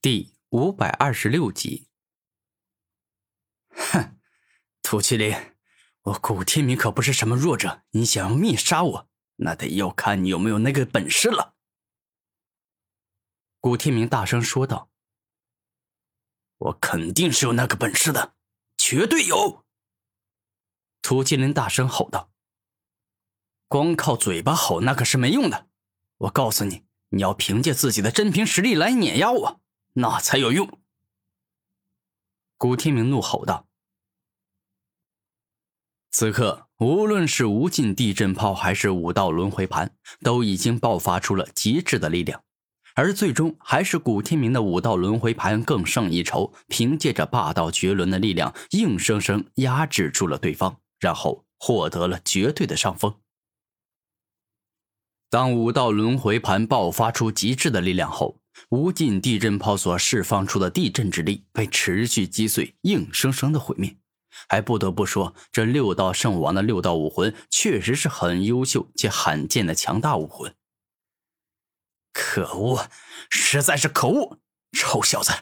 [0.00, 1.88] 第五百二十六集。
[3.70, 4.16] 哼，
[4.80, 5.56] 土麒麟，
[6.02, 11.56] 我古天明可不是什么弱者，你想要灭杀我，那得要看你有没有那个本事了。
[13.58, 14.92] 古天明大声说道
[16.58, 18.36] ：“我肯定是有那个本事的，
[18.76, 19.66] 绝对有。”
[21.02, 22.30] 土麒麟大声吼道
[23.66, 25.68] ：“光靠嘴巴吼那可是没用的，
[26.18, 29.60] 我告诉你，你要凭借自己的真凭实力来碾压我。”
[29.94, 30.68] 那才有用！
[32.56, 33.66] 古天明怒吼道。
[36.10, 42.42] 此刻，无论是无尽地震炮还是五道轮回盘，都已经爆发出了极致的力量，
[42.94, 53.20] 而最终还是古天明的五道轮回盘更胜一筹，凭借着霸道绝伦的力量，硬生生压制住了对方，然后获得了绝对的上风。
[55.30, 63.96] 当五道轮回盘爆发出极致的力量后，无尽地震炮所释放出的地震之力被持续击碎，硬生生的毁灭。
[64.48, 70.54] 还不得不说，这六道圣王的六道武魂确实是很优秀且罕见的强大武魂。
[72.12, 72.88] 可恶，
[73.30, 74.38] 实在是可恶！
[74.72, 75.32] 臭小子，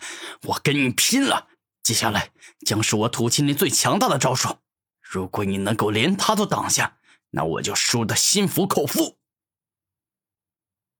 [0.43, 1.49] 我跟你拼了！
[1.83, 2.31] 接下来
[2.65, 4.59] 将是我土麒麟最强大的招数，
[5.01, 6.99] 如果你能够连他都挡下，
[7.31, 9.19] 那我就输得心服口服。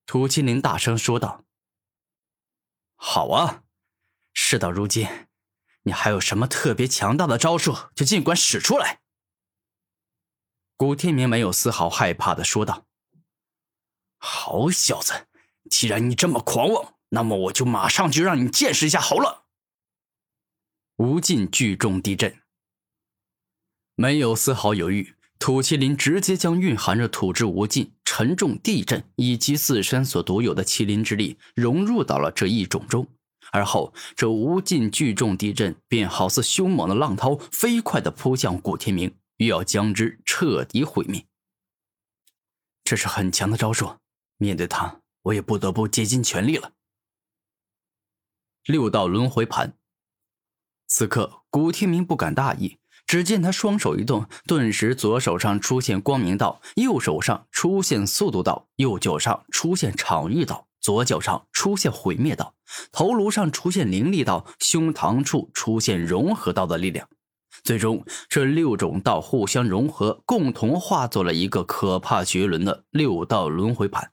[0.05, 1.46] 土麒麟大声说道。
[2.99, 3.63] 好啊，
[4.33, 5.07] 事到如今，
[5.83, 9.01] 你还有什么特别强大的招数，就尽管使出来。
[10.75, 12.85] 古天明没有丝毫害怕的说道
[14.17, 15.27] ：“好小子，
[15.69, 19.45] 既然你这么狂妄，那么我就马上就让你见识一下好了。”
[20.97, 22.41] 无尽聚众地震，
[23.93, 27.96] 没有丝毫犹豫，土麒麟直接将蕴含着土之无尽。
[28.17, 33.07] 沉重地震以及自身所独有的麒麟之力融入到了这一种中，
[33.51, 41.23] 而后这无尽巨重地震便好似凶猛的浪涛，飞快地扑向古天明，欲要将之彻底毁灭。
[42.83, 43.97] 这是很强的招数，
[44.37, 46.71] 面对他，我也不得不竭尽全力了。
[48.63, 49.77] 六道轮回盘，
[50.87, 52.79] 此刻古天明不敢大意。
[53.07, 62.53] 只见他双手一动，顿时左手上出现光明道，右手上出现速度道，右脚上出现场域道，左脚上出现毁灭道，
[62.91, 67.07] 头颅上出现灵力道，胸膛处出现融合道的力量。
[67.63, 74.11] 最终，这六种道互相融合，共同化作了一个可怕绝伦的六道轮回盘。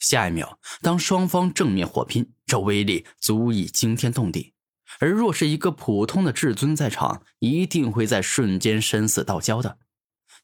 [0.00, 4.52] 下一秒，当双方正面火拼，这威力足以惊天动地。
[5.00, 9.78] 而若是一个普通的至尊在场，一定会在瞬间生死道交的，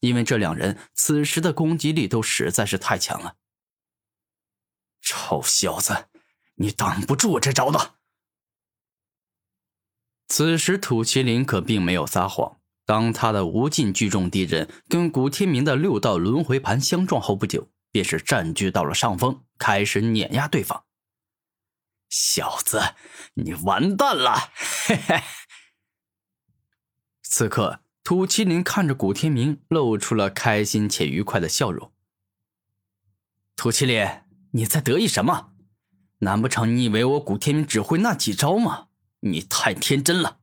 [0.01, 3.37] 因为这两人此时的攻击力都实在是太强了。
[5.01, 6.07] 臭小子，
[6.57, 7.95] 你挡不住我这招的！
[10.29, 20.85] 此时土麒麟可并没有撒谎，当他的无尽聚众地震跟古天明的六道轮回盘相撞后不久，便是占据到了上风，开始碾压对方。
[22.09, 22.95] 小子，
[23.35, 24.53] 你完蛋了！
[24.87, 25.23] 嘿嘿。
[27.23, 31.93] 此刻，土麒麟看着古天明，露出了开心且愉快的笑容。
[33.55, 35.53] 土麒麟，你在得意什么？
[36.21, 38.89] 难不成你以为我古天明只会那几招吗？
[39.21, 40.41] 你太天真了。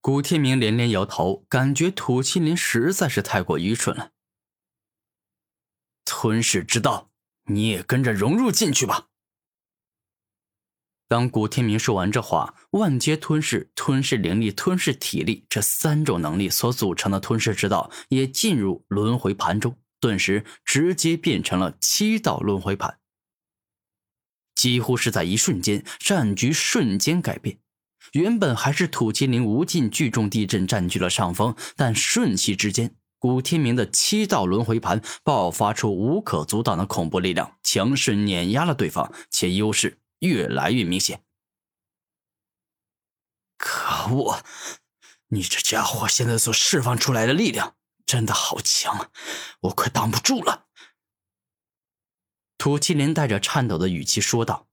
[0.00, 4.12] 古天明连连摇头，感觉土麒麟实在是太过愚蠢了。
[6.04, 7.10] 吞噬之道，
[7.44, 9.08] 你也跟着融入进去吧。
[11.12, 22.96] 当古天明说完这话，万阶吞噬、吞噬灵力、吞噬体力这三种能力所组成的吞噬之道也进入轮回盘中，顿时直接变成了七道轮回盘。
[24.54, 27.58] 几乎是在一瞬间，战局瞬间改变。
[28.12, 39.98] 原本还是土麒麟无尽聚众地震占据了上风，但瞬息之间，古天明的七道轮回盘爆发出无可阻挡的恐怖力量，强势碾压了对方，且优势。
[40.22, 41.24] 越来越明显。
[43.56, 44.42] 可恶！
[45.28, 49.10] 你这家伙现在所释放出来的力量真的好强，
[49.60, 50.66] 我快挡不住了。
[52.58, 54.68] 土麒麟带着颤抖的语气说道：“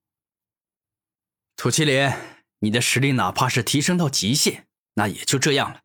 [1.55, 2.11] 土麒麟，
[2.59, 5.81] 你的实力哪怕是提升到极限，那也就这样了。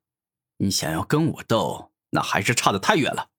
[0.57, 3.31] 你想要跟我斗，那还是差得太远了。”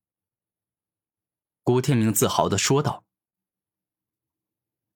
[1.63, 3.06] 古天明自豪的说道。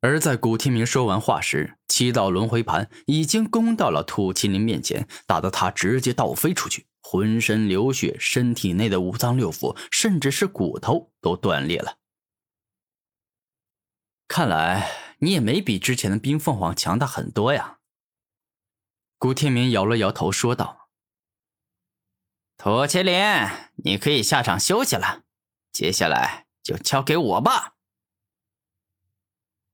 [0.01, 11.97] 而在古天明说完话时，七道轮回盘已经攻到了土麒麟面前，打得他直接倒飞出去，浑身流血，身体内的五脏六腑，甚至是骨头都断裂了。
[14.29, 17.79] 看来你也没比之前的冰凤凰强大很多呀。
[19.17, 20.87] 古天明摇了摇头，说道
[22.55, 23.49] ：“涂麒麟，
[23.83, 25.23] 你可以下场休息了，
[25.73, 27.73] 接下来就交给我吧。”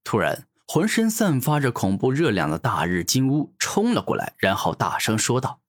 [0.05, 5.59] 突然，浑身散发着恐怖热量的大日金乌冲了过来，然后大声说道。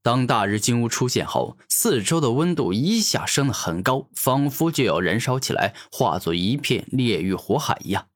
[0.00, 8.08] 当大日金乌出现后，四周的温度一下升得很高，仿佛就要燃烧起来，化作一片烈狱火海一样。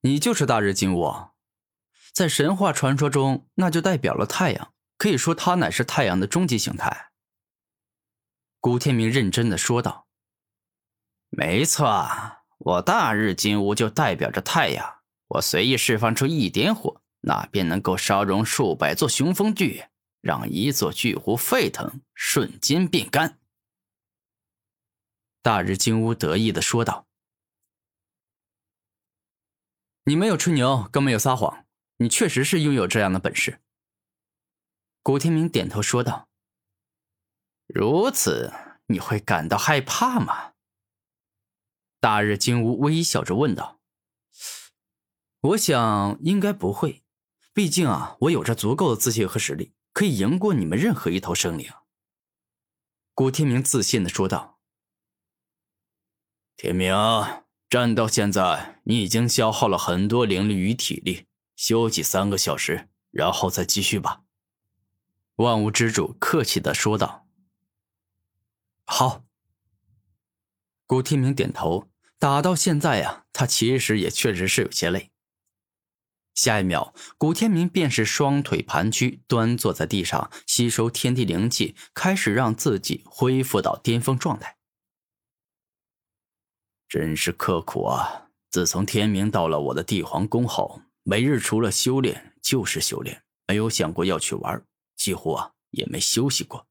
[0.00, 1.30] 你就是大日金乌，
[2.12, 7.10] 在神话传说中，那就代表了太阳，可以说它乃是太阳的终极形态。
[8.60, 10.06] 古天明认真的说道
[11.30, 19.86] ：“没错，我大日金乌就代表着太阳，我随意释放出一点火。”那便能够烧融数百座雄风巨，
[20.20, 23.38] 让一座巨湖沸腾，瞬间变干。
[25.40, 27.06] 大日金乌得意的说道
[30.04, 31.64] ：“你没有吹牛，更没有撒谎，
[31.96, 33.58] 你确实是拥有这样的本事。”
[35.02, 36.28] 古天明点头说道
[37.66, 38.52] ：“如此，
[38.88, 40.52] 你会感到害怕吗？”
[42.04, 43.80] 大日金乌微笑着问道
[45.40, 47.02] ：“我想应该不会。”
[47.54, 51.66] 毕竟啊，我有着足够的自信和实力，可以赢过你们任何一头生灵。”
[53.14, 54.60] 古天明自信的说道。
[56.58, 56.94] “天明，
[57.70, 64.24] 战到现在，你已经消耗了很多灵力与体力，休息三个小时，然后再继续吧。”
[65.36, 67.26] 万物之主客气的说道。
[68.84, 69.24] “好。”
[70.84, 71.88] 古天明点头。
[72.18, 75.10] 打到现在呀，他其实也确实是有些累。
[76.34, 84.56] 下一秒，古天明便是双腿盘曲，端坐在地上，吸收天地灵气，开始让自己恢复到巅峰状态。
[86.88, 88.30] 真是刻苦啊！
[88.50, 94.64] 自从天明到了我的帝皇宫后，每日除了修炼就是修炼，没有想过要去玩，
[94.96, 96.66] 几乎啊也没休息过。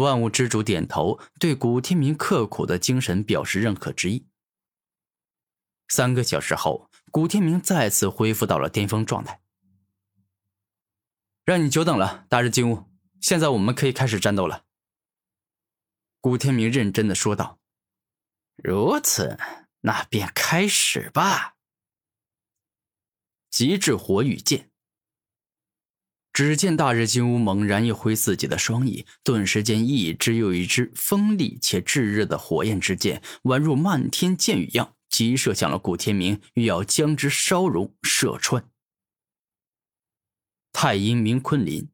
[0.00, 4.26] 万物之主点头，对古天明刻苦的精神表示认可之意。
[5.88, 6.90] 三个小时后。
[7.12, 9.40] 古天明再次恢复到了巅峰状态。
[11.44, 12.84] 让你久等了，大日金乌。
[13.20, 14.64] 现在我们可以开始战斗了。
[16.20, 17.58] 古天明认真的说道
[18.62, 19.40] ：“如此，
[19.80, 21.56] 那便开始吧。”
[23.50, 24.69] 极致火与剑。
[26.32, 34.94] 只见大日金乌猛然一挥自己的双翼，顿时间一只又一只锋利且炙热的火焰之剑，宛如漫天箭雨样。
[35.08, 38.64] 急射向了古天明，欲要将之烧融、射穿。
[40.72, 41.88] 太阴明昆鳞。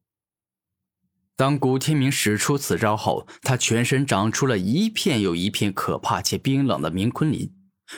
[1.35, 7.55] 当古天明使出此招后，他全身长出了一片又一片可怕且冰冷的明昆鳞。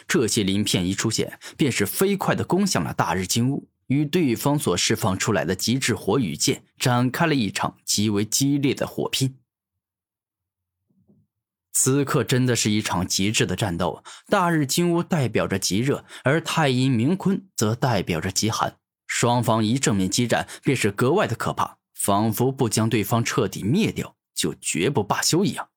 [0.07, 9.37] 这些鳞片一出现，便是飞快的攻向了大日金乌，与对方所释放出来的极致火羽剑展开了一场极为激烈的火拼。
[11.73, 14.03] 此刻真的是一场极致的战斗。
[14.27, 18.79] 大日金乌代表着极热，而太阴明坤则代表着极寒。
[19.07, 25.69] 双方一正面激战，便是格外的可怕，仿佛不将对方彻底灭掉，就绝不罢休一样。